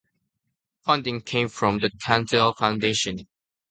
[0.83, 3.27] Funding came from the Carnegie Foundation.